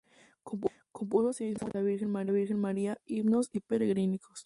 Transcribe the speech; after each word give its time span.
Compuso 0.91 1.29
asimismo 1.29 1.65
odas 1.67 1.75
a 1.75 1.77
la 2.23 2.33
Virgen 2.33 2.59
María, 2.59 2.97
himnos 3.05 3.51
y 3.53 3.59
panegíricos. 3.59 4.39